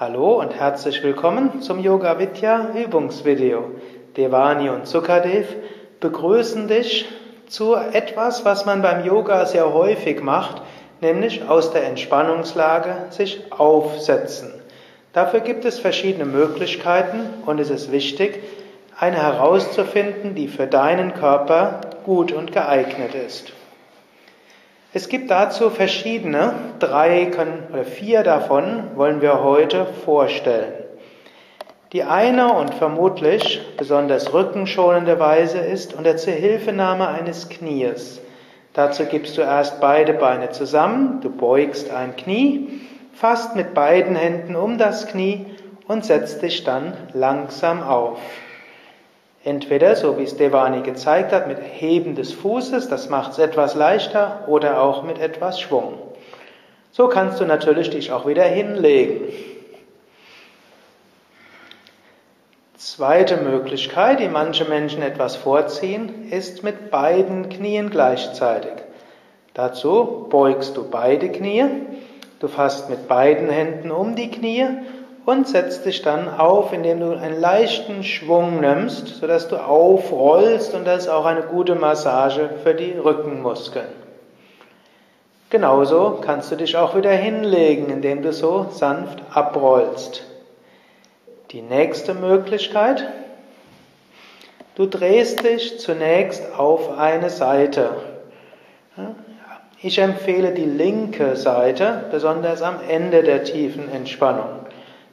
Hallo 0.00 0.38
und 0.38 0.54
herzlich 0.54 1.02
willkommen 1.02 1.60
zum 1.60 1.80
Yoga 1.80 2.20
Vidya 2.20 2.68
Übungsvideo. 2.72 3.72
Devani 4.16 4.68
und 4.68 4.86
Sukadev 4.86 5.48
begrüßen 5.98 6.68
dich 6.68 7.08
zu 7.48 7.74
etwas, 7.74 8.44
was 8.44 8.64
man 8.64 8.80
beim 8.80 9.04
Yoga 9.04 9.44
sehr 9.44 9.74
häufig 9.74 10.22
macht, 10.22 10.62
nämlich 11.00 11.48
aus 11.48 11.72
der 11.72 11.84
Entspannungslage 11.88 13.06
sich 13.10 13.50
aufsetzen. 13.50 14.52
Dafür 15.14 15.40
gibt 15.40 15.64
es 15.64 15.80
verschiedene 15.80 16.26
Möglichkeiten 16.26 17.18
und 17.44 17.58
es 17.58 17.68
ist 17.68 17.90
wichtig, 17.90 18.40
eine 18.96 19.20
herauszufinden, 19.20 20.36
die 20.36 20.46
für 20.46 20.68
deinen 20.68 21.12
Körper 21.14 21.80
gut 22.04 22.30
und 22.30 22.52
geeignet 22.52 23.16
ist. 23.16 23.52
Es 24.94 25.10
gibt 25.10 25.30
dazu 25.30 25.68
verschiedene, 25.68 26.54
drei 26.78 27.26
können, 27.26 27.64
oder 27.70 27.84
vier 27.84 28.22
davon 28.22 28.84
wollen 28.96 29.20
wir 29.20 29.42
heute 29.42 29.84
vorstellen. 29.84 30.72
Die 31.92 32.04
eine 32.04 32.54
und 32.54 32.74
vermutlich 32.74 33.60
besonders 33.76 34.32
rückenschonende 34.32 35.18
Weise 35.18 35.58
ist 35.58 35.92
unter 35.92 36.16
Zuhilfenahme 36.16 37.06
eines 37.06 37.50
Knies. 37.50 38.20
Dazu 38.72 39.04
gibst 39.04 39.36
du 39.36 39.42
erst 39.42 39.80
beide 39.80 40.14
Beine 40.14 40.50
zusammen, 40.50 41.20
du 41.20 41.30
beugst 41.30 41.90
ein 41.90 42.16
Knie, 42.16 42.80
fasst 43.12 43.56
mit 43.56 43.74
beiden 43.74 44.16
Händen 44.16 44.56
um 44.56 44.78
das 44.78 45.06
Knie 45.06 45.46
und 45.86 46.04
setzt 46.06 46.40
dich 46.42 46.64
dann 46.64 46.94
langsam 47.12 47.82
auf. 47.82 48.20
Entweder, 49.44 49.94
so 49.96 50.18
wie 50.18 50.24
es 50.24 50.36
Devani 50.36 50.82
gezeigt 50.82 51.32
hat, 51.32 51.46
mit 51.46 51.58
Heben 51.58 52.14
des 52.14 52.32
Fußes, 52.32 52.88
das 52.88 53.08
macht 53.08 53.32
es 53.32 53.38
etwas 53.38 53.74
leichter, 53.74 54.44
oder 54.48 54.82
auch 54.82 55.04
mit 55.04 55.20
etwas 55.20 55.60
Schwung. 55.60 55.94
So 56.90 57.08
kannst 57.08 57.40
du 57.40 57.44
natürlich 57.44 57.90
dich 57.90 58.10
auch 58.12 58.26
wieder 58.26 58.44
hinlegen. 58.44 59.32
Zweite 62.76 63.36
Möglichkeit, 63.36 64.20
die 64.20 64.28
manche 64.28 64.64
Menschen 64.64 65.02
etwas 65.02 65.36
vorziehen, 65.36 66.30
ist 66.30 66.64
mit 66.64 66.90
beiden 66.90 67.48
Knien 67.48 67.90
gleichzeitig. 67.90 68.72
Dazu 69.54 70.26
beugst 70.30 70.76
du 70.76 70.88
beide 70.88 71.28
Knie, 71.28 71.64
du 72.40 72.48
fasst 72.48 72.90
mit 72.90 73.08
beiden 73.08 73.48
Händen 73.50 73.90
um 73.90 74.14
die 74.14 74.30
Knie 74.30 74.66
und 75.28 75.46
setzt 75.46 75.84
dich 75.84 76.00
dann 76.00 76.26
auf, 76.26 76.72
indem 76.72 77.00
du 77.00 77.10
einen 77.12 77.38
leichten 77.38 78.02
Schwung 78.02 78.60
nimmst, 78.62 79.08
sodass 79.08 79.46
du 79.46 79.56
aufrollst 79.56 80.72
und 80.72 80.86
das 80.86 81.02
ist 81.02 81.10
auch 81.10 81.26
eine 81.26 81.42
gute 81.42 81.74
Massage 81.74 82.48
für 82.62 82.72
die 82.72 82.92
Rückenmuskeln. 82.92 83.88
Genauso 85.50 86.20
kannst 86.24 86.50
du 86.50 86.56
dich 86.56 86.78
auch 86.78 86.96
wieder 86.96 87.10
hinlegen, 87.10 87.90
indem 87.90 88.22
du 88.22 88.32
so 88.32 88.68
sanft 88.70 89.18
abrollst. 89.30 90.24
Die 91.50 91.60
nächste 91.60 92.14
Möglichkeit, 92.14 93.06
du 94.76 94.86
drehst 94.86 95.44
dich 95.44 95.78
zunächst 95.78 96.54
auf 96.56 96.96
eine 96.96 97.28
Seite. 97.28 97.90
Ich 99.82 99.98
empfehle 99.98 100.52
die 100.52 100.64
linke 100.64 101.36
Seite, 101.36 102.04
besonders 102.10 102.62
am 102.62 102.76
Ende 102.88 103.22
der 103.22 103.44
tiefen 103.44 103.92
Entspannung. 103.92 104.68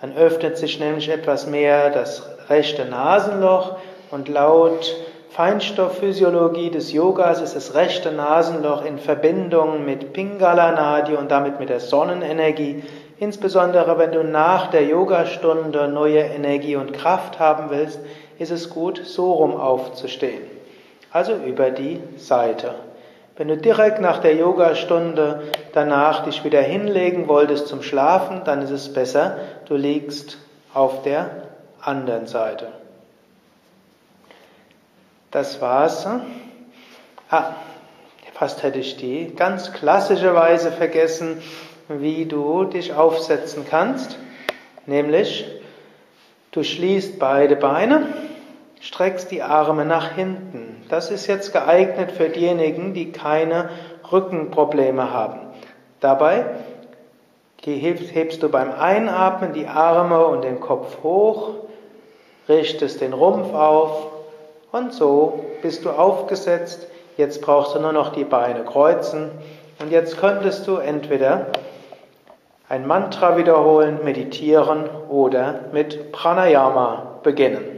Dann 0.00 0.16
öffnet 0.16 0.56
sich 0.56 0.78
nämlich 0.78 1.08
etwas 1.08 1.46
mehr 1.46 1.90
das 1.90 2.22
rechte 2.48 2.84
Nasenloch 2.84 3.76
und 4.10 4.28
laut 4.28 4.96
Feinstoffphysiologie 5.30 6.70
des 6.70 6.92
Yogas 6.92 7.40
ist 7.40 7.54
das 7.54 7.74
rechte 7.74 8.10
Nasenloch 8.10 8.84
in 8.84 8.98
Verbindung 8.98 9.84
mit 9.84 10.12
Pingala 10.12 10.72
Nadi 10.72 11.14
und 11.14 11.30
damit 11.30 11.60
mit 11.60 11.68
der 11.68 11.80
Sonnenenergie. 11.80 12.82
Insbesondere 13.20 13.98
wenn 13.98 14.12
du 14.12 14.24
nach 14.24 14.70
der 14.70 14.84
Yogastunde 14.84 15.88
neue 15.88 16.20
Energie 16.20 16.76
und 16.76 16.92
Kraft 16.92 17.38
haben 17.38 17.70
willst, 17.70 18.00
ist 18.38 18.50
es 18.50 18.70
gut, 18.70 19.02
so 19.04 19.32
rum 19.32 19.56
aufzustehen. 19.56 20.42
Also 21.12 21.34
über 21.34 21.70
die 21.70 22.00
Seite. 22.16 22.74
Wenn 23.38 23.48
du 23.48 23.56
direkt 23.56 24.00
nach 24.00 24.18
der 24.18 24.34
Yogastunde 24.34 25.44
danach 25.72 26.24
dich 26.24 26.44
wieder 26.44 26.60
hinlegen 26.60 27.28
wolltest 27.28 27.68
zum 27.68 27.82
Schlafen, 27.82 28.42
dann 28.44 28.60
ist 28.62 28.70
es 28.70 28.92
besser, 28.92 29.38
du 29.66 29.76
liegst 29.76 30.38
auf 30.74 31.02
der 31.02 31.30
anderen 31.80 32.26
Seite. 32.26 32.66
Das 35.30 35.60
war's. 35.60 36.06
Ah, 37.30 37.54
fast 38.34 38.62
hätte 38.62 38.80
ich 38.80 38.96
die 38.96 39.32
ganz 39.34 39.72
klassische 39.72 40.34
Weise 40.34 40.72
vergessen, 40.72 41.40
wie 41.88 42.26
du 42.26 42.64
dich 42.64 42.92
aufsetzen 42.92 43.64
kannst. 43.70 44.18
Nämlich, 44.86 45.46
du 46.50 46.62
schließt 46.62 47.18
beide 47.18 47.56
Beine 47.56 48.06
Streckst 48.80 49.30
die 49.30 49.42
Arme 49.42 49.84
nach 49.84 50.12
hinten. 50.12 50.77
Das 50.88 51.10
ist 51.10 51.26
jetzt 51.26 51.52
geeignet 51.52 52.12
für 52.12 52.28
diejenigen, 52.28 52.94
die 52.94 53.12
keine 53.12 53.68
Rückenprobleme 54.10 55.12
haben. 55.12 55.40
Dabei 56.00 56.44
hebst 57.64 58.42
du 58.42 58.48
beim 58.48 58.72
Einatmen 58.72 59.52
die 59.52 59.66
Arme 59.66 60.24
und 60.26 60.42
den 60.42 60.58
Kopf 60.58 61.02
hoch, 61.02 61.50
richtest 62.48 63.02
den 63.02 63.12
Rumpf 63.12 63.52
auf 63.52 64.06
und 64.72 64.94
so 64.94 65.44
bist 65.60 65.84
du 65.84 65.90
aufgesetzt. 65.90 66.86
Jetzt 67.18 67.42
brauchst 67.42 67.74
du 67.74 67.80
nur 67.80 67.92
noch 67.92 68.12
die 68.12 68.24
Beine 68.24 68.64
kreuzen 68.64 69.30
und 69.80 69.90
jetzt 69.90 70.18
könntest 70.18 70.66
du 70.66 70.76
entweder 70.76 71.46
ein 72.70 72.86
Mantra 72.86 73.36
wiederholen, 73.36 73.98
meditieren 74.04 74.88
oder 75.08 75.60
mit 75.72 76.12
Pranayama 76.12 77.20
beginnen. 77.22 77.77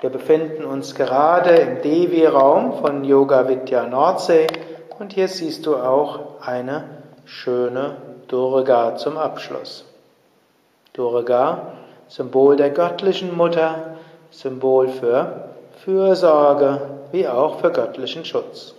Wir 0.00 0.10
befinden 0.10 0.64
uns 0.64 0.94
gerade 0.94 1.50
im 1.50 1.82
Devi-Raum 1.82 2.78
von 2.80 3.04
Yoga 3.04 3.46
Vidya 3.48 3.86
Nordsee 3.86 4.46
und 4.98 5.12
hier 5.12 5.28
siehst 5.28 5.66
du 5.66 5.76
auch 5.76 6.40
eine 6.40 6.84
schöne 7.26 7.98
Durga 8.28 8.96
zum 8.96 9.18
Abschluss. 9.18 9.84
Durga 10.94 11.81
Symbol 12.12 12.56
der 12.56 12.68
göttlichen 12.68 13.34
Mutter, 13.34 13.96
Symbol 14.30 14.88
für 14.88 15.48
Fürsorge 15.82 16.82
wie 17.10 17.26
auch 17.26 17.58
für 17.58 17.70
göttlichen 17.70 18.26
Schutz. 18.26 18.74